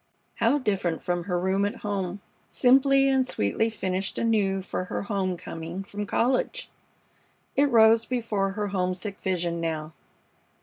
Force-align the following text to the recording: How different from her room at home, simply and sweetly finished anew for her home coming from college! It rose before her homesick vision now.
How 0.37 0.57
different 0.57 1.03
from 1.03 1.25
her 1.25 1.39
room 1.39 1.63
at 1.63 1.81
home, 1.85 2.21
simply 2.49 3.07
and 3.07 3.23
sweetly 3.23 3.69
finished 3.69 4.17
anew 4.17 4.63
for 4.63 4.85
her 4.85 5.03
home 5.03 5.37
coming 5.37 5.83
from 5.83 6.07
college! 6.07 6.71
It 7.55 7.69
rose 7.69 8.07
before 8.07 8.53
her 8.53 8.69
homesick 8.69 9.19
vision 9.21 9.59
now. 9.61 9.93